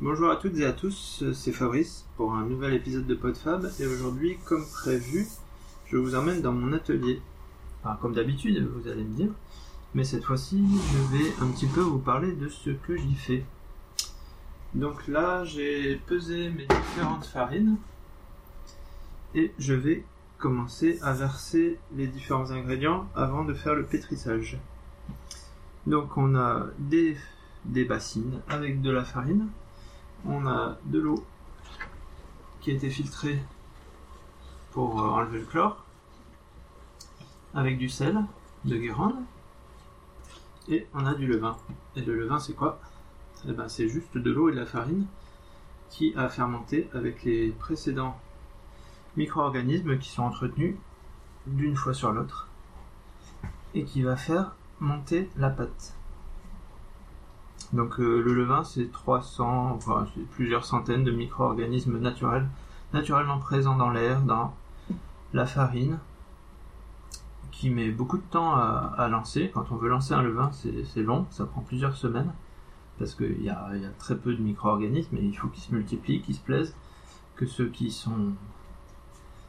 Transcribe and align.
Bonjour 0.00 0.30
à 0.30 0.36
toutes 0.36 0.56
et 0.58 0.64
à 0.64 0.72
tous, 0.72 1.24
c'est 1.32 1.50
Fabrice 1.50 2.06
pour 2.16 2.32
un 2.32 2.46
nouvel 2.46 2.72
épisode 2.74 3.08
de 3.08 3.16
PodFab 3.16 3.68
et 3.80 3.86
aujourd'hui, 3.86 4.38
comme 4.44 4.64
prévu, 4.64 5.26
je 5.86 5.96
vous 5.96 6.14
emmène 6.14 6.40
dans 6.40 6.52
mon 6.52 6.72
atelier. 6.72 7.20
Enfin, 7.82 7.98
comme 8.00 8.14
d'habitude, 8.14 8.64
vous 8.64 8.88
allez 8.88 9.02
me 9.02 9.16
dire, 9.16 9.32
mais 9.96 10.04
cette 10.04 10.22
fois-ci, 10.22 10.64
je 10.92 11.16
vais 11.16 11.32
un 11.42 11.48
petit 11.48 11.66
peu 11.66 11.80
vous 11.80 11.98
parler 11.98 12.30
de 12.30 12.48
ce 12.48 12.70
que 12.70 12.96
j'y 12.96 13.16
fais. 13.16 13.44
Donc 14.72 15.08
là, 15.08 15.44
j'ai 15.44 15.96
pesé 15.96 16.50
mes 16.50 16.66
différentes 16.66 17.26
farines 17.26 17.76
et 19.34 19.52
je 19.58 19.74
vais 19.74 20.04
commencer 20.38 21.00
à 21.02 21.12
verser 21.12 21.76
les 21.96 22.06
différents 22.06 22.52
ingrédients 22.52 23.08
avant 23.16 23.44
de 23.44 23.52
faire 23.52 23.74
le 23.74 23.84
pétrissage. 23.84 24.58
Donc 25.88 26.16
on 26.16 26.36
a 26.36 26.66
des, 26.78 27.16
des 27.64 27.84
bassines 27.84 28.42
avec 28.48 28.80
de 28.80 28.92
la 28.92 29.02
farine, 29.02 29.48
on 30.26 30.46
a 30.46 30.78
de 30.84 30.98
l'eau 30.98 31.24
qui 32.60 32.70
a 32.70 32.74
été 32.74 32.90
filtrée 32.90 33.42
pour 34.72 35.00
euh, 35.00 35.08
enlever 35.08 35.40
le 35.40 35.46
chlore, 35.46 35.84
avec 37.54 37.78
du 37.78 37.88
sel 37.88 38.18
de 38.64 38.76
Guérande, 38.76 39.16
et 40.68 40.86
on 40.94 41.06
a 41.06 41.14
du 41.14 41.26
levain. 41.26 41.56
Et 41.96 42.02
le 42.02 42.18
levain 42.18 42.38
c'est 42.38 42.54
quoi? 42.54 42.80
Eh 43.48 43.52
ben, 43.52 43.68
C'est 43.68 43.88
juste 43.88 44.16
de 44.16 44.30
l'eau 44.30 44.48
et 44.48 44.52
de 44.52 44.58
la 44.58 44.66
farine 44.66 45.06
qui 45.90 46.14
a 46.16 46.28
fermenté 46.28 46.88
avec 46.92 47.24
les 47.24 47.50
précédents 47.50 48.18
micro-organismes 49.16 49.98
qui 49.98 50.10
sont 50.10 50.22
entretenus 50.22 50.76
d'une 51.46 51.76
fois 51.76 51.94
sur 51.94 52.12
l'autre 52.12 52.48
et 53.74 53.84
qui 53.84 54.02
va 54.02 54.16
faire 54.16 54.54
monter 54.80 55.30
la 55.36 55.50
pâte. 55.50 55.97
Donc 57.72 58.00
euh, 58.00 58.22
le 58.22 58.32
levain 58.32 58.64
c'est 58.64 58.90
300, 58.90 59.72
enfin 59.76 60.06
c'est 60.14 60.26
plusieurs 60.30 60.64
centaines 60.64 61.04
de 61.04 61.10
micro-organismes 61.10 61.98
naturels, 61.98 62.48
naturellement 62.92 63.38
présents 63.38 63.76
dans 63.76 63.90
l'air, 63.90 64.22
dans 64.22 64.54
la 65.34 65.44
farine, 65.44 65.98
qui 67.52 67.70
met 67.70 67.90
beaucoup 67.90 68.16
de 68.16 68.22
temps 68.22 68.54
à, 68.54 69.08
lancer. 69.10 69.50
Quand 69.52 69.70
on 69.72 69.76
veut 69.76 69.88
lancer 69.88 70.14
un 70.14 70.22
levain, 70.22 70.50
c'est 70.52 71.02
long, 71.02 71.26
ça 71.30 71.44
prend 71.44 71.60
plusieurs 71.60 71.96
semaines, 71.96 72.32
parce 72.98 73.14
qu'il 73.14 73.42
y 73.42 73.50
a, 73.50 73.76
y 73.76 73.84
a, 73.84 73.90
très 73.98 74.16
peu 74.16 74.32
de 74.32 74.40
micro-organismes 74.40 75.16
et 75.16 75.22
il 75.22 75.34
faut 75.34 75.48
qu'ils 75.48 75.62
se 75.64 75.74
multiplient, 75.74 76.22
qu'ils 76.22 76.36
se 76.36 76.40
plaisent, 76.40 76.74
que 77.36 77.46
ceux 77.46 77.68
qui 77.68 77.90
sont 77.90 78.32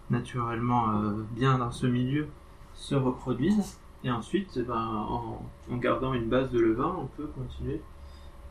naturellement 0.09 0.89
euh, 0.91 1.13
bien 1.31 1.57
dans 1.59 1.71
ce 1.71 1.87
milieu 1.87 2.27
se 2.73 2.95
reproduisent. 2.95 3.77
Et 4.03 4.11
ensuite, 4.11 4.51
eh 4.55 4.63
ben, 4.63 4.75
en, 4.75 5.45
en, 5.71 5.77
gardant 5.77 6.13
une 6.13 6.29
base 6.29 6.51
de 6.51 6.59
levain, 6.59 6.95
on 6.97 7.05
peut 7.05 7.27
continuer 7.27 7.81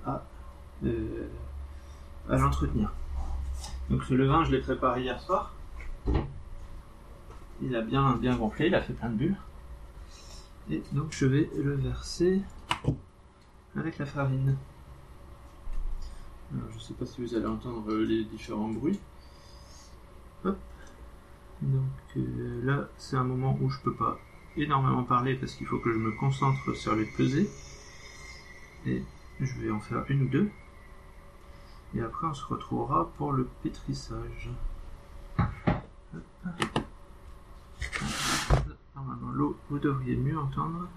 à, 0.05 0.23
euh, 0.85 1.29
à 2.29 2.37
l'entretenir. 2.37 2.93
Donc 3.91 4.05
ce 4.05 4.15
levain, 4.15 4.45
je 4.45 4.53
l'ai 4.53 4.61
préparé 4.61 5.03
hier 5.03 5.21
soir. 5.21 5.55
Il 7.61 7.75
a 7.75 7.83
bien, 7.83 8.17
bien 8.17 8.37
gonflé, 8.37 8.67
il 8.67 8.75
a 8.75 8.83
fait 8.83 8.93
plein 8.93 9.11
de 9.11 9.17
bulles. 9.17 9.37
Et 10.71 10.83
donc 10.93 11.09
je 11.11 11.27
vais 11.27 11.51
le 11.57 11.75
verser 11.75 12.43
avec 13.77 13.99
la 13.99 14.07
farine. 14.07 14.57
Alors, 16.55 16.71
je 16.73 16.79
sais 16.79 16.95
pas 16.95 17.05
si 17.05 17.21
vous 17.21 17.35
allez 17.35 17.47
entendre 17.47 17.95
les 17.95 18.25
différents 18.25 18.69
bruits. 18.69 18.99
Donc 21.61 21.83
euh, 22.17 22.61
là, 22.65 22.89
c'est 22.97 23.17
un 23.17 23.25
moment 23.25 23.59
où 23.61 23.69
je 23.69 23.81
peux 23.81 23.95
pas 23.95 24.17
énormément 24.57 25.03
parler 25.03 25.35
parce 25.35 25.55
qu'il 25.55 25.67
faut 25.67 25.79
que 25.79 25.93
je 25.93 25.99
me 25.99 26.13
concentre 26.13 26.75
sur 26.77 26.95
les 26.95 27.05
pesées. 27.05 27.51
Et 28.87 29.03
je 29.41 29.61
vais 29.61 29.71
en 29.71 29.81
faire 29.81 30.05
une 30.09 30.23
ou 30.23 30.29
deux. 30.29 30.51
Et 31.95 32.01
après, 32.01 32.27
on 32.27 32.35
se 32.35 32.45
retrouvera 32.45 33.11
pour 33.17 33.33
le 33.33 33.49
pétrissage. 33.63 34.51
Normalement, 38.95 39.31
l'eau, 39.33 39.59
vous 39.71 39.79
devriez 39.79 40.17
mieux 40.17 40.39
entendre. 40.39 40.89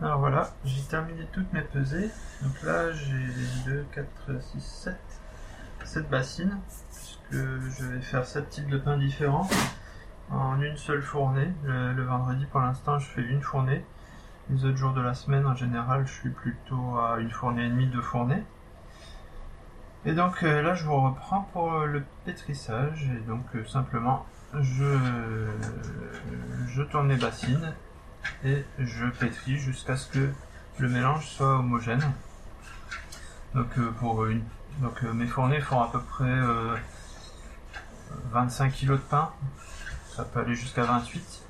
Alors 0.00 0.18
voilà, 0.18 0.52
j'ai 0.64 0.82
terminé 0.82 1.26
Donc 2.42 2.62
là, 2.62 2.92
j'ai 2.92 3.26
2, 3.66 3.86
4, 3.92 4.06
6, 4.40 4.60
7, 4.60 4.96
7 5.84 6.08
bassines, 6.08 6.58
puisque 6.90 7.32
je 7.32 7.84
vais 7.84 8.00
faire 8.00 8.26
7 8.26 8.48
types 8.48 8.68
de 8.68 8.78
pain 8.78 8.96
différents 8.96 9.48
en 10.30 10.60
une 10.60 10.76
seule 10.76 11.02
fournée. 11.02 11.52
Le, 11.64 12.02
vendredi, 12.02 12.46
pour 12.46 12.60
l'instant, 12.60 12.98
je 12.98 13.06
fais 13.06 13.22
une 13.22 13.42
fournée. 13.42 13.84
Les 14.50 14.64
autres 14.64 14.76
jours 14.76 14.92
de 14.92 15.00
la 15.00 15.14
semaine, 15.14 15.46
en 15.46 15.54
général, 15.54 16.06
je 16.06 16.12
suis 16.12 16.30
plutôt 16.30 16.98
à 16.98 17.20
une 17.20 17.30
fournée 17.30 17.66
et 17.66 17.68
demie, 17.68 17.86
deux 17.86 18.02
fournées. 18.02 18.42
Et 20.04 20.14
donc 20.14 20.42
euh, 20.42 20.62
là, 20.62 20.74
je 20.74 20.84
vous 20.84 21.00
reprends 21.00 21.42
pour 21.52 21.70
le 21.80 22.02
pétrissage. 22.24 23.08
Et 23.16 23.20
donc 23.20 23.44
euh, 23.54 23.64
simplement, 23.64 24.26
je, 24.60 24.98
je 26.66 26.82
tourne 26.82 27.08
les 27.08 27.16
bassines 27.16 27.72
et 28.44 28.64
je 28.78 29.06
pétris 29.06 29.58
jusqu'à 29.58 29.96
ce 29.96 30.10
que 30.10 30.28
le 30.78 30.88
mélange 30.88 31.26
soit 31.26 31.58
homogène. 31.58 32.02
Donc 33.54 33.66
euh, 33.78 33.90
pour 33.98 34.24
une, 34.26 34.42
donc 34.80 35.02
euh, 35.04 35.12
mes 35.12 35.26
fournées 35.26 35.60
font 35.60 35.80
à 35.80 35.88
peu 35.90 36.00
près 36.00 36.40
25 38.30 38.66
euh, 38.66 38.70
kg 38.70 38.90
de 38.92 38.96
pain, 38.96 39.30
ça 40.16 40.24
peut 40.24 40.40
aller 40.40 40.54
jusqu'à 40.54 40.84
28. 40.84 41.42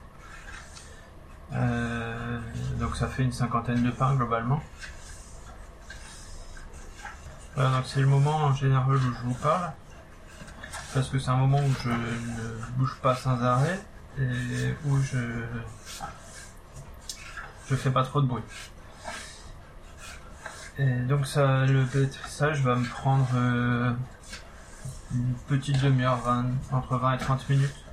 donc 2.78 2.96
ça 2.96 3.06
fait 3.06 3.22
une 3.22 3.32
cinquantaine 3.32 3.82
de 3.82 3.90
pains 3.90 4.14
globalement. 4.16 4.60
Voilà, 7.54 7.70
donc 7.70 7.84
c'est 7.86 8.00
le 8.00 8.06
moment 8.06 8.36
en 8.36 8.54
général 8.54 8.96
où 8.96 8.98
je 8.98 9.24
vous 9.24 9.34
parle, 9.34 9.72
parce 10.94 11.08
que 11.08 11.18
c'est 11.18 11.30
un 11.30 11.36
moment 11.36 11.58
où 11.58 11.72
je 11.84 11.90
ne 11.90 12.76
bouge 12.78 12.96
pas 13.02 13.14
sans 13.14 13.40
arrêt 13.42 13.78
et 14.18 14.74
où 14.86 14.98
je 14.98 15.44
je 17.68 17.76
fais 17.76 17.90
pas 17.90 18.02
trop 18.02 18.20
de 18.20 18.26
bruit. 18.26 18.42
Et 20.78 21.00
donc 21.00 21.26
ça, 21.26 21.66
le 21.66 21.84
pétrissage 21.84 22.62
va 22.62 22.76
me 22.76 22.84
prendre 22.84 23.28
euh, 23.34 23.92
une 25.12 25.34
petite 25.46 25.82
demi-heure, 25.82 26.18
entre 26.72 26.96
20 26.96 27.14
et 27.14 27.18
30 27.18 27.50
minutes. 27.50 27.84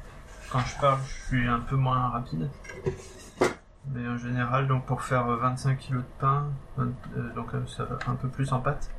Quand 0.50 0.60
je 0.60 0.80
parle, 0.80 1.00
je 1.06 1.28
suis 1.28 1.48
un 1.48 1.60
peu 1.60 1.76
moins 1.76 2.08
rapide. 2.08 2.50
Mais 3.92 4.08
en 4.08 4.18
général, 4.18 4.68
donc 4.68 4.86
pour 4.86 5.02
faire 5.02 5.26
25 5.28 5.78
kg 5.78 5.98
de 5.98 6.04
pain, 6.20 6.48
euh, 6.78 6.86
donc 7.36 7.54
euh, 7.54 7.66
ça 7.68 7.84
va 7.84 8.00
un 8.08 8.16
peu 8.16 8.30
plus 8.30 8.54
en 8.54 8.62
pâte, 8.62 8.90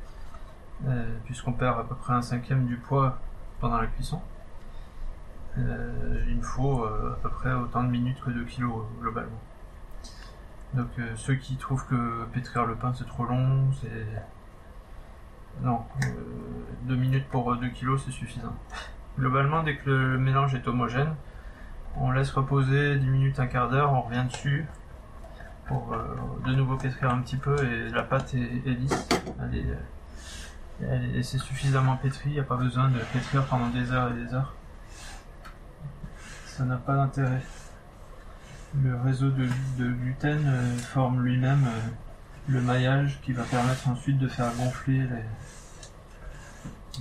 puisqu'on 1.25 1.53
perd 1.53 1.79
à 1.79 1.83
peu 1.83 1.95
près 1.95 2.13
un 2.13 2.21
cinquième 2.21 2.67
du 2.67 2.77
poids 2.77 3.17
pendant 3.59 3.77
la 3.81 3.87
cuisson. 3.87 4.21
il 5.57 6.37
me 6.37 6.43
faut 6.43 6.83
à 6.85 7.17
peu 7.21 7.29
près 7.29 7.53
autant 7.53 7.83
de 7.83 7.89
minutes 7.89 8.21
que 8.23 8.29
de 8.29 8.43
kilos 8.43 8.85
globalement. 8.99 9.39
Donc 10.73 10.87
euh, 10.99 11.11
ceux 11.15 11.35
qui 11.35 11.57
trouvent 11.57 11.85
que 11.87 12.25
pétrir 12.33 12.65
le 12.65 12.75
pain 12.75 12.93
c'est 12.93 13.07
trop 13.07 13.25
long, 13.25 13.71
c'est... 13.81 14.05
Non, 15.61 15.81
euh, 16.03 16.07
deux 16.83 16.95
minutes 16.95 17.27
pour 17.27 17.55
2 17.55 17.67
kilos 17.69 18.01
c'est 18.05 18.11
suffisant. 18.11 18.55
Globalement, 19.19 19.63
dès 19.63 19.75
que 19.75 19.89
le 19.89 20.17
mélange 20.17 20.55
est 20.55 20.65
homogène, 20.67 21.13
on 21.97 22.11
laisse 22.11 22.31
reposer 22.31 22.95
10 22.95 23.05
minutes, 23.05 23.39
un 23.39 23.47
quart 23.47 23.69
d'heure, 23.69 23.91
on 23.91 24.01
revient 24.01 24.23
dessus 24.31 24.65
pour 25.67 25.93
euh, 25.93 26.05
de 26.45 26.55
nouveau 26.55 26.77
pétrir 26.77 27.11
un 27.11 27.19
petit 27.19 27.35
peu 27.35 27.55
et 27.65 27.89
la 27.89 28.03
pâte 28.03 28.33
est, 28.33 28.69
lisse. 28.69 29.09
et 30.81 31.23
c'est 31.23 31.37
suffisamment 31.37 31.97
pétri, 31.97 32.29
il 32.29 32.33
n'y 32.33 32.39
a 32.39 32.43
pas 32.43 32.55
besoin 32.55 32.87
de 32.87 32.99
pétrir 33.11 33.45
pendant 33.45 33.67
des 33.67 33.91
heures 33.91 34.09
et 34.11 34.23
des 34.23 34.33
heures. 34.33 34.53
Ça 36.45 36.63
n'a 36.63 36.77
pas 36.77 36.95
d'intérêt 36.95 37.41
le 38.75 38.95
réseau 38.95 39.29
de, 39.29 39.47
gluten 39.77 40.45
euh, 40.47 40.77
forme 40.77 41.23
lui-même 41.23 41.65
euh, 41.65 41.89
le 42.47 42.61
maillage 42.61 43.19
qui 43.21 43.33
va 43.33 43.43
permettre 43.43 43.87
ensuite 43.89 44.17
de 44.17 44.27
faire 44.27 44.51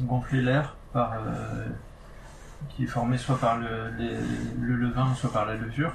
gonfler 0.01 0.43
l'air 0.43 0.77
par 0.93 1.15
euh, 1.15 1.67
qui 2.71 2.85
est 2.85 2.89
formé 2.89 3.17
soit 3.17 3.39
par 3.39 3.59
le, 3.59 3.91
levain 4.59 5.15
soit 5.15 5.33
par 5.33 5.47
la 5.47 5.55
levure 5.55 5.93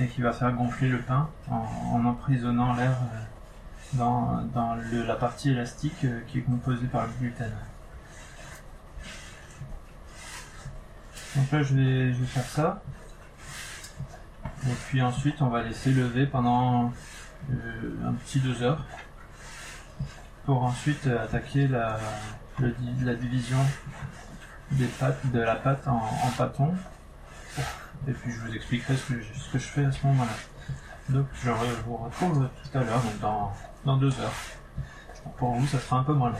et 0.00 0.06
qui 0.06 0.22
va 0.22 0.32
faire 0.32 0.52
gonfler 0.52 0.88
le 0.88 0.98
pain 0.98 1.28
en, 1.50 2.04
emprisonnant 2.04 2.74
l'air 2.74 2.96
dans, 3.94 4.46
la 4.92 5.14
partie 5.16 5.50
élastique 5.50 6.06
qui 6.26 6.38
est 6.38 6.42
composée 6.42 6.86
par 6.86 7.06
le 7.06 7.12
gluten. 7.18 7.50
Donc 11.34 11.50
là 11.50 11.62
je 11.62 11.74
vais 11.74 12.12
faire 12.26 12.44
ça. 12.44 12.82
Et 14.68 14.74
puis 14.88 15.00
ensuite, 15.00 15.40
on 15.40 15.48
va 15.48 15.62
laisser 15.62 15.90
lever 15.90 16.26
pendant 16.26 16.92
euh, 17.50 18.06
un 18.06 18.12
petit 18.12 18.38
deux 18.38 18.62
heures 18.62 18.84
pour 20.44 20.62
ensuite 20.62 21.06
attaquer 21.06 21.66
la, 21.68 21.98
la 22.58 23.14
division 23.14 23.58
des 24.72 24.86
pâtes, 24.86 25.30
de 25.32 25.40
la 25.40 25.56
pâte 25.56 25.86
en, 25.88 26.30
pâton. 26.36 26.74
Et 28.06 28.12
puis 28.12 28.30
je 28.30 28.40
vous 28.40 28.54
expliquerai 28.54 28.96
ce 28.96 29.12
que, 29.12 29.22
ce 29.22 29.52
que 29.52 29.58
je 29.58 29.66
fais 29.66 29.84
à 29.84 29.92
ce 29.92 30.06
moment-là. 30.06 30.32
Donc 31.08 31.26
je 31.42 31.50
vous 31.86 31.96
retrouve 31.96 32.48
tout 32.62 32.78
à 32.78 32.84
l'heure, 32.84 33.02
donc 33.02 33.20
dans, 33.20 33.52
dans 33.84 33.96
deux 33.96 34.12
heures. 34.20 34.34
Pour 35.38 35.52
vous, 35.52 35.66
ça 35.66 35.78
sera 35.78 36.00
un 36.00 36.04
peu 36.04 36.12
moins 36.12 36.30
long. 36.30 36.36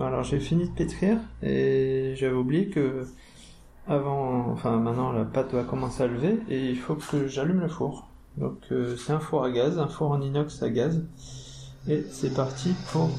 Alors 0.00 0.24
j'ai 0.24 0.40
fini 0.40 0.68
de 0.68 0.74
pétrir 0.74 1.18
et 1.42 2.14
j'avais 2.16 2.34
oublié 2.34 2.68
que 2.68 3.06
avant, 3.86 4.50
enfin 4.50 4.76
maintenant 4.78 5.12
la 5.12 5.24
pâte 5.24 5.50
doit 5.50 5.64
commencer 5.64 6.02
à 6.02 6.06
lever 6.06 6.38
et 6.48 6.70
il 6.70 6.78
faut 6.78 6.94
que 6.94 7.26
j'allume 7.28 7.60
le 7.60 7.68
four. 7.68 8.08
Donc 8.36 8.58
euh, 8.72 8.96
c'est 8.96 9.12
un 9.12 9.20
four 9.20 9.44
à 9.44 9.50
gaz, 9.50 9.78
un 9.78 9.88
four 9.88 10.10
en 10.10 10.20
inox 10.20 10.62
à 10.62 10.70
gaz 10.70 11.02
et 11.88 12.04
c'est 12.10 12.34
parti 12.34 12.74
pour 12.92 13.10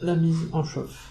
la 0.00 0.14
mise 0.14 0.48
en 0.52 0.62
chauffe. 0.64 1.08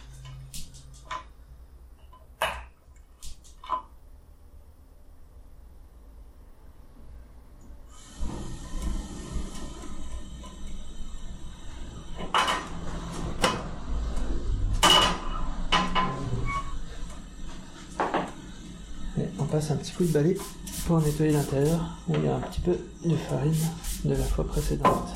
un 19.72 19.76
petit 19.76 19.86
coup 19.98 20.04
de 20.04 20.12
balai 20.12 20.38
pour 20.86 21.02
nettoyer 21.02 21.32
l'intérieur 21.32 21.80
où 22.08 22.14
il 22.14 22.24
y 22.24 22.28
a 22.28 22.36
un 22.36 22.40
petit 22.40 22.62
peu 22.62 22.78
de 23.04 23.16
farine 23.16 23.56
de 24.06 24.14
la 24.14 24.24
fois 24.24 24.46
précédente. 24.46 25.10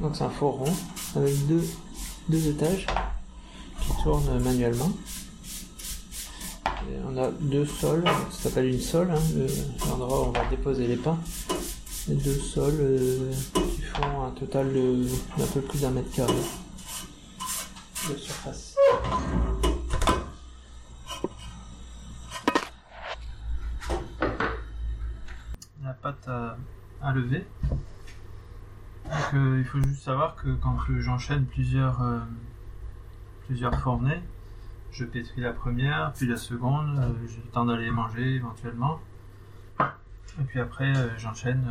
Donc 0.00 0.14
c'est 0.14 0.22
un 0.22 0.30
four 0.30 0.58
rond 0.58 0.72
avec 1.16 1.46
deux, 1.48 1.68
deux 2.28 2.46
étages 2.46 2.86
qui 3.80 4.02
tournent 4.04 4.38
manuellement. 4.38 4.92
on 7.08 7.18
a 7.18 7.28
deux 7.40 7.66
sols, 7.66 8.04
ça 8.30 8.44
s'appelle 8.44 8.66
une 8.66 8.80
sole, 8.80 9.10
hein, 9.10 9.46
l'endroit 9.88 10.20
où 10.20 10.24
on 10.28 10.30
va 10.30 10.44
déposer 10.48 10.86
les 10.86 10.96
pains. 10.96 11.18
Et 12.08 12.14
deux 12.14 12.38
sols 12.38 12.78
euh, 12.80 13.32
qui 13.54 13.82
font 13.82 14.22
un 14.24 14.30
total 14.30 14.72
d'un 15.36 15.46
peu 15.46 15.60
plus 15.60 15.80
d'un 15.80 15.90
mètre 15.90 16.10
carré 16.12 16.32
de 18.08 18.16
surface. 18.16 18.76
La 25.82 25.92
pâte 25.92 26.28
à, 26.28 27.12
lever. 27.12 27.46
Euh, 29.34 29.58
il 29.58 29.64
faut 29.64 29.82
juste 29.82 30.02
savoir 30.02 30.36
que 30.36 30.50
quand 30.54 30.76
j'enchaîne 30.98 31.44
plusieurs, 31.46 32.00
euh, 32.02 32.20
plusieurs 33.46 33.78
fournées, 33.80 34.22
je 34.92 35.04
pétris 35.04 35.40
la 35.40 35.52
première, 35.52 36.12
puis 36.14 36.26
la 36.26 36.36
seconde, 36.36 36.98
euh, 36.98 37.12
j'ai 37.28 37.42
le 37.42 37.50
temps 37.50 37.64
d'aller 37.64 37.90
manger 37.90 38.34
éventuellement. 38.34 39.00
Et 39.80 40.44
puis 40.46 40.60
après, 40.60 40.92
j'enchaîne, 41.18 41.70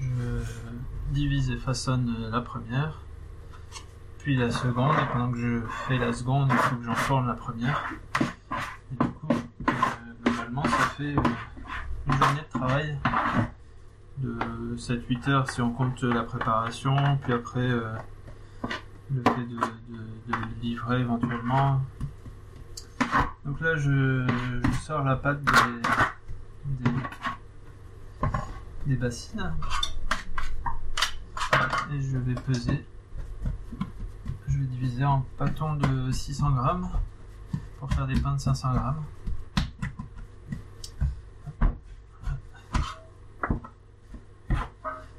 je 0.00 0.42
divise 1.10 1.50
et 1.50 1.56
façonne 1.56 2.30
la 2.30 2.40
première, 2.40 3.02
puis 4.18 4.36
la 4.36 4.50
seconde, 4.50 4.94
et 4.94 5.12
pendant 5.12 5.32
que 5.32 5.38
je 5.38 5.60
fais 5.86 5.98
la 5.98 6.12
seconde, 6.12 6.48
il 6.50 6.56
faut 6.56 6.76
que 6.76 6.84
j'en 6.84 7.22
la 7.22 7.34
première. 7.34 7.82
Et 8.20 9.04
du 9.04 9.10
coup, 9.10 9.28
euh, 9.30 9.72
globalement, 10.24 10.64
ça 10.64 10.88
fait 10.96 11.16
euh, 11.16 11.22
une 12.06 12.12
journée 12.12 12.40
de 12.40 12.58
travail 12.58 12.98
de 14.18 14.76
7-8 14.76 15.30
heures 15.30 15.50
si 15.50 15.62
on 15.62 15.72
compte 15.72 16.02
la 16.02 16.24
préparation, 16.24 17.18
puis 17.22 17.32
après 17.32 17.60
euh, 17.60 17.94
le 19.14 19.22
fait 19.22 19.46
de, 19.46 19.56
livrer 20.60 21.00
éventuellement. 21.00 21.80
Donc 23.44 23.60
là, 23.60 23.76
je, 23.76 24.26
sors 24.82 25.04
la 25.04 25.16
pâte 25.16 25.40
des, 28.86 28.96
bassines 28.96 29.54
et 31.92 32.00
je 32.00 32.18
vais 32.18 32.34
peser 32.34 32.84
vais 34.58 34.66
diviser 34.66 35.04
en 35.04 35.24
pâtons 35.36 35.74
de 35.76 36.10
600 36.10 36.50
grammes 36.50 36.88
pour 37.78 37.92
faire 37.92 38.06
des 38.06 38.18
pains 38.18 38.34
de 38.34 38.40
500 38.40 38.72
grammes. 38.72 39.04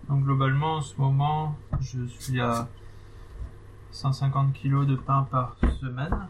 Donc 0.09 0.23
globalement 0.23 0.75
en 0.75 0.81
ce 0.81 0.97
moment 0.97 1.55
je 1.79 2.05
suis 2.07 2.41
à 2.41 2.67
150 3.91 4.53
kg 4.53 4.85
de 4.85 4.95
pain 4.95 5.25
par 5.31 5.55
semaine 5.79 6.27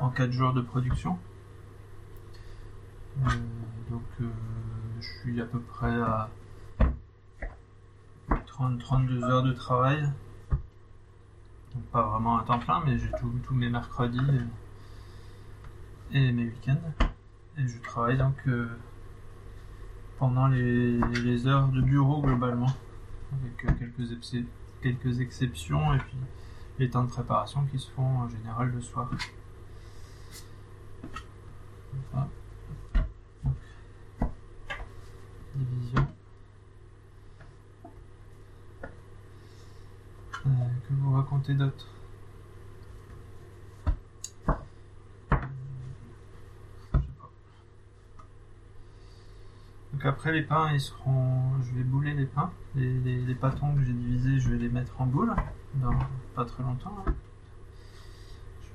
en 0.00 0.10
4 0.10 0.32
jours 0.32 0.54
de 0.54 0.60
production. 0.60 1.18
Euh, 3.18 3.30
donc 3.90 4.02
euh, 4.20 4.28
je 5.00 5.08
suis 5.20 5.40
à 5.40 5.44
peu 5.44 5.60
près 5.60 5.94
à 6.00 6.28
30-32 8.58 9.22
heures 9.22 9.42
de 9.44 9.52
travail 9.52 10.08
pas 11.92 12.02
vraiment 12.02 12.38
à 12.38 12.44
temps 12.44 12.58
plein, 12.58 12.82
mais 12.84 12.98
j'ai 12.98 13.10
tous 13.20 13.54
mes 13.54 13.68
mercredis 13.68 14.18
et, 16.12 16.32
mes 16.32 16.44
week-ends. 16.44 17.06
Et 17.58 17.66
je 17.66 17.78
travaille 17.82 18.16
donc 18.16 18.36
euh, 18.46 18.68
pendant 20.18 20.48
les, 20.48 21.46
heures 21.46 21.68
de 21.68 21.80
bureau 21.80 22.22
globalement, 22.22 22.72
avec 23.32 23.64
euh, 23.64 23.88
quelques, 23.96 24.46
quelques 24.82 25.20
exceptions 25.20 25.94
et 25.94 25.98
puis 25.98 26.16
les 26.78 26.90
temps 26.90 27.04
de 27.04 27.10
préparation 27.10 27.64
qui 27.66 27.78
se 27.78 27.90
font 27.90 28.02
en 28.02 28.28
général 28.28 28.72
le 28.72 28.80
soir. 28.80 29.10
Euh, 40.46 40.50
que 40.86 40.92
d'autres 41.52 41.86
Donc 49.92 50.06
après 50.06 50.32
les 50.32 50.42
pains, 50.42 50.70
ils 50.72 50.80
seront. 50.80 51.52
Je 51.62 51.72
vais 51.76 51.84
bouler 51.84 52.14
les 52.14 52.26
pains. 52.26 52.50
Les, 52.74 52.98
les, 52.98 53.34
pâtons 53.34 53.74
que 53.76 53.84
j'ai 53.84 53.92
divisés, 53.92 54.40
je 54.40 54.50
vais 54.50 54.58
les 54.58 54.68
mettre 54.68 55.00
en 55.00 55.06
boule 55.06 55.32
dans 55.76 55.94
pas 56.34 56.44
très 56.44 56.64
longtemps. 56.64 57.04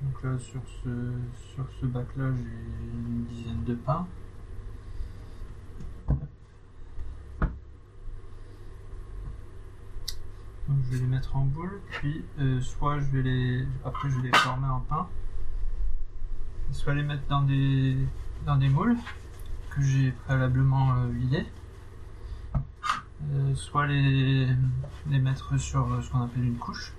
Donc 0.02 0.22
là 0.22 0.38
sur 0.38 0.62
ce 0.82 1.12
sur 1.52 1.66
ce 1.78 1.84
bac 1.84 2.06
là 2.16 2.30
j'ai 2.34 2.98
une 2.98 3.24
dizaine 3.26 3.64
de 3.64 3.74
pains. 3.74 4.06
Je 10.84 10.96
vais 10.96 11.02
les 11.02 11.06
mettre 11.06 11.36
en 11.36 11.44
boule, 11.44 11.80
puis 11.90 12.24
euh, 12.38 12.60
soit 12.60 13.00
je 13.00 13.06
vais 13.06 13.22
les, 13.22 13.66
après 13.84 14.10
je 14.10 14.16
vais 14.16 14.28
les 14.28 14.38
former 14.38 14.68
en 14.68 14.80
pain, 14.80 15.08
soit 16.72 16.94
les 16.94 17.02
mettre 17.02 17.26
dans 17.28 17.42
des, 17.42 17.96
dans 18.46 18.56
des 18.56 18.68
moules 18.68 18.96
que 19.70 19.82
j'ai 19.82 20.12
préalablement 20.12 20.94
euh, 20.94 21.42
euh, 23.32 23.54
soit 23.54 23.86
les, 23.86 24.48
les 25.08 25.18
mettre 25.18 25.58
sur 25.58 26.02
ce 26.02 26.10
qu'on 26.10 26.22
appelle 26.22 26.44
une 26.44 26.56
couche, 26.56 26.92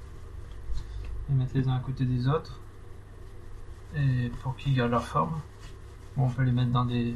les 1.29 1.35
mettre 1.35 1.55
les 1.55 1.67
uns 1.67 1.75
à 1.75 1.79
côté 1.79 2.05
des 2.05 2.27
autres, 2.27 2.59
et 3.95 4.31
pour 4.41 4.55
qu'ils 4.55 4.75
gardent 4.75 4.91
leur 4.91 5.05
forme. 5.05 5.39
on 6.17 6.29
peut 6.29 6.43
les 6.43 6.51
mettre 6.51 6.71
dans 6.71 6.85
des, 6.85 7.15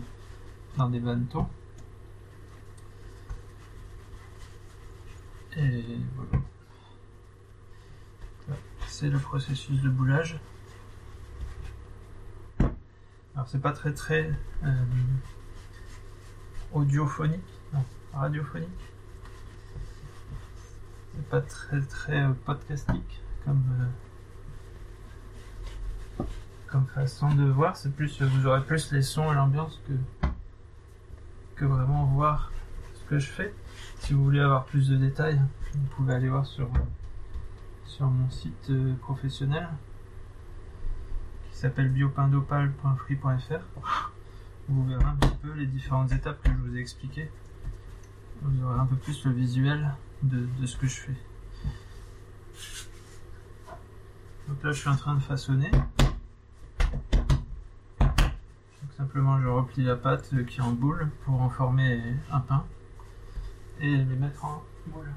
dans 0.78 0.90
des 0.90 1.00
bannetons. 1.00 1.48
Et 5.58 5.84
voilà. 6.16 6.44
C'est 8.88 9.10
le 9.10 9.20
processus 9.20 9.82
de 9.82 9.90
boulage. 9.90 10.40
Alors 13.36 13.48
c'est 13.48 13.62
pas 13.62 13.74
très 13.74 13.94
très 13.94 14.32
euh, 14.64 14.86
audiophonique, 16.74 17.42
non, 17.74 17.84
radiophonique. 18.14 18.70
C'est 21.16 21.30
pas 21.30 21.42
très 21.42 21.82
très 21.82 22.22
euh, 22.22 22.32
podcastique 22.46 23.22
comme 23.44 23.64
euh, 26.20 26.24
comme 26.68 26.86
façon 26.88 27.34
de 27.34 27.44
voir. 27.44 27.76
C'est 27.76 27.94
plus 27.94 28.22
vous 28.22 28.48
aurez 28.48 28.64
plus 28.64 28.92
les 28.92 29.02
sons 29.02 29.32
et 29.32 29.36
l'ambiance 29.36 29.82
que 29.88 30.28
que 31.56 31.66
vraiment 31.66 32.06
voir 32.06 32.52
ce 32.94 33.04
que 33.10 33.20
je 33.20 33.28
fais. 33.28 33.54
Si 34.06 34.14
vous 34.14 34.24
voulez 34.24 34.40
avoir 34.40 34.66
plus 34.66 34.90
de 34.90 34.98
détails, 34.98 35.42
vous 35.74 35.88
pouvez 35.96 36.14
aller 36.14 36.30
voir 36.30 36.46
sur, 36.46 36.70
sur 37.88 38.06
mon 38.06 38.30
site 38.30 38.70
euh, 38.70 38.94
professionnel. 38.98 39.68
qui 41.50 41.58
s'appelle 41.58 41.90
biopindopal.free.fr. 41.90 43.82
Vous 44.70 44.86
verrez 44.86 45.06
un 45.06 45.16
petit 45.16 45.36
peu 45.42 45.54
les 45.54 45.66
différentes 45.66 46.12
étapes 46.12 46.40
que 46.44 46.52
je 46.52 46.56
vous 46.56 46.78
ai 46.78 46.82
expliquées. 46.82 47.32
Vous 48.44 48.64
aurez 48.64 48.80
un 48.80 48.86
peu 48.86 48.96
plus 48.96 49.26
le 49.26 49.32
visuel 49.32 49.92
de, 50.22 50.46
de 50.62 50.66
ce 50.68 50.78
que 50.78 50.86
je 50.86 51.02
fais. 51.02 51.18
Donc 54.48 54.62
là, 54.62 54.72
je 54.72 54.82
suis 54.82 54.90
en 54.90 54.98
train 54.98 55.16
de 55.16 55.24
façonner. 55.24 55.72
Simplement, 58.96 59.42
je 59.42 59.48
replie 59.48 59.84
la 59.84 59.96
pâte 59.96 60.30
qui 60.46 60.60
est 60.60 60.64
en 60.64 60.74
boule 60.74 61.10
pour 61.24 61.42
en 61.42 61.50
former 61.50 62.04
un 62.32 62.42
pain 62.42 62.64
et 63.80 63.98
les 63.98 64.16
mettre 64.16 64.46
en 64.46 64.64
moule. 64.88 65.12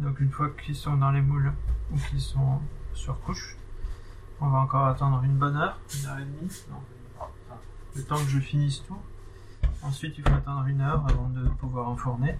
Donc 0.00 0.18
une 0.18 0.29
fois 0.40 0.48
qu'ils 0.64 0.74
sont 0.74 0.96
dans 0.96 1.10
les 1.10 1.20
moules 1.20 1.52
ou 1.92 1.98
qu'ils 1.98 2.20
sont 2.20 2.60
sur 2.94 3.20
couche, 3.20 3.58
on 4.40 4.48
va 4.48 4.60
encore 4.60 4.86
attendre 4.86 5.22
une 5.22 5.36
bonne 5.36 5.54
heure, 5.54 5.78
une 5.94 6.06
heure 6.06 6.18
et 6.18 6.24
demie, 6.24 6.50
le 7.94 8.02
temps 8.04 8.16
que 8.16 8.30
je 8.30 8.38
finisse 8.38 8.82
tout. 8.86 8.96
Ensuite 9.82 10.16
il 10.16 10.26
faut 10.26 10.34
attendre 10.34 10.66
une 10.66 10.80
heure 10.80 11.04
avant 11.06 11.28
de 11.28 11.46
pouvoir 11.60 11.90
enfourner 11.90 12.38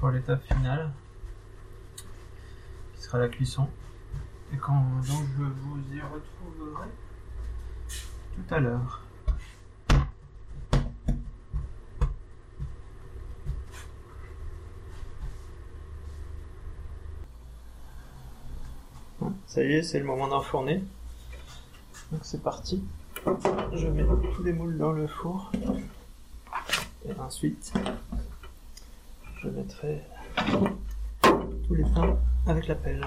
pour 0.00 0.10
l'étape 0.10 0.42
finale 0.52 0.90
qui 2.96 3.02
sera 3.02 3.18
la 3.18 3.28
cuisson. 3.28 3.68
Et 4.52 4.56
quand 4.56 4.82
donc 4.82 5.28
je 5.38 5.44
vous 5.44 5.78
y 5.94 6.00
retrouverai 6.00 6.88
tout 8.34 8.52
à 8.54 8.58
l'heure. 8.58 9.02
Bon, 19.20 19.34
ça 19.58 19.64
y 19.64 19.72
est, 19.72 19.82
c'est 19.82 19.98
le 19.98 20.04
moment 20.04 20.28
d'enfourner. 20.28 20.80
Donc 22.12 22.20
c'est 22.22 22.40
parti. 22.40 22.80
Je 23.72 23.88
mets 23.88 24.04
tous 24.36 24.44
les 24.44 24.52
moules 24.52 24.78
dans 24.78 24.92
le 24.92 25.08
four. 25.08 25.50
Et 27.04 27.12
ensuite, 27.18 27.72
je 29.42 29.48
mettrai 29.48 30.00
tous 31.66 31.74
les 31.74 31.82
pains 31.82 32.16
avec 32.46 32.68
la 32.68 32.76
pelle. 32.76 33.04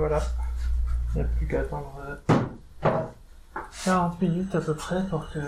Voilà. 0.00 0.22
Il 1.14 1.18
n'y 1.18 1.20
a 1.20 1.24
plus 1.24 1.46
qu'à 1.46 1.60
attendre 1.60 1.92
euh, 2.82 3.06
40 3.84 4.22
minutes 4.22 4.54
à 4.54 4.60
peu 4.62 4.74
près 4.74 5.04
pour 5.08 5.28
que 5.30 5.38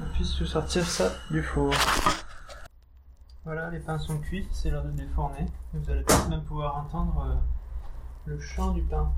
on 0.00 0.12
puisse 0.14 0.36
tout 0.36 0.46
sortir 0.46 0.86
ça 0.86 1.10
du 1.32 1.42
four. 1.42 1.74
Voilà, 3.44 3.68
les 3.70 3.80
pains 3.80 3.98
sont 3.98 4.18
cuits, 4.18 4.46
c'est 4.52 4.70
l'heure 4.70 4.84
de 4.84 4.92
défourner. 4.92 5.46
Vous 5.74 5.90
allez 5.90 6.02
peut-être 6.02 6.28
même 6.28 6.44
pouvoir 6.44 6.76
entendre 6.76 7.26
euh, 7.26 7.34
le 8.26 8.40
chant 8.40 8.70
du 8.70 8.82
pain 8.82 9.10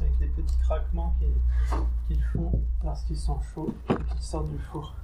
avec 0.00 0.18
les 0.18 0.28
petits 0.28 0.58
craquements 0.62 1.14
qu'ils 1.18 1.78
qu'ils 2.08 2.24
font 2.32 2.62
lorsqu'ils 2.82 3.18
sont 3.18 3.38
chauds 3.54 3.74
et 3.90 3.96
qu'ils 3.96 4.22
sortent 4.22 4.50
du 4.50 4.58
four. 4.72 4.94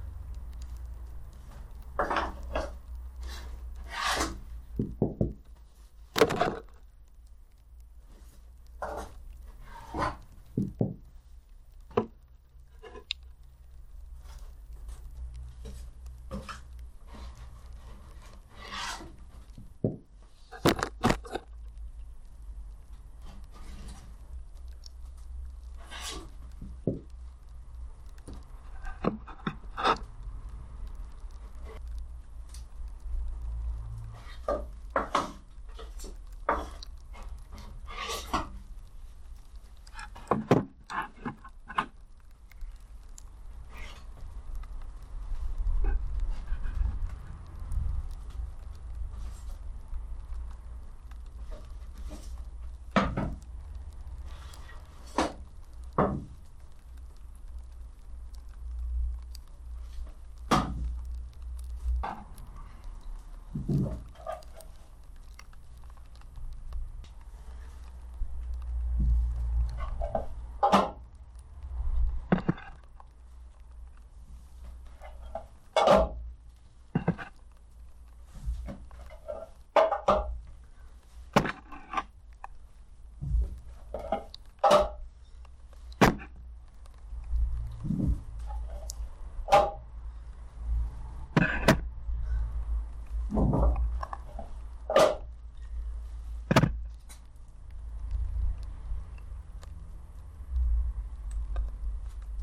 No. 63.71 64.10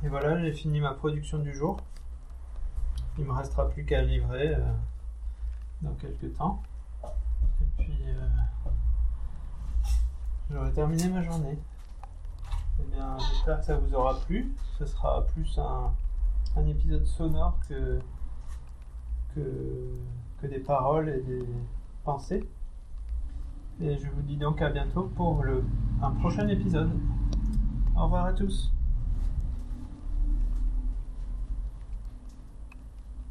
Et 0.09 0.11
voilà, 0.11 0.41
j'ai 0.41 0.53
fini 0.53 0.81
ma 0.81 0.95
production 0.95 1.37
du 1.37 1.53
jour. 1.53 1.77
Il 3.19 3.27
me 3.27 3.33
restera 3.33 3.69
plus 3.69 3.85
qu'à 3.85 4.01
livrer 4.01 4.55
euh, 4.55 4.73
dans 5.83 5.93
quelques 5.97 6.35
temps. 6.35 6.63
Et 7.05 7.67
puis, 7.77 7.99
euh, 8.07 8.71
j'aurai 10.51 10.73
terminé 10.73 11.11
ma 11.11 11.21
journée. 11.23 11.59
Eh 12.81 12.91
bien, 12.91 13.19
j'espère 13.19 13.61
que 13.61 13.67
ça 13.67 13.77
vous 13.77 13.95
aura 13.95 14.19
plu. 14.21 14.51
Ce 14.79 14.87
sera 14.87 15.27
plus 15.27 15.59
un, 15.59 15.93
épisode 16.67 17.05
sonore 17.05 17.59
que, 17.69 18.01
des 19.37 20.59
paroles 20.61 21.11
et 21.11 21.21
des 21.21 21.45
pensées. 22.03 22.49
Et 23.83 23.99
je 23.99 24.09
vous 24.09 24.23
dis 24.23 24.39
donc 24.39 24.63
à 24.63 24.71
bientôt 24.71 25.03
pour 25.15 25.45
un 26.01 26.11
prochain 26.13 26.49
épisode. 26.49 26.99
Au 27.95 28.05
revoir 28.05 28.25
à 28.25 28.33
tous. 28.33 28.73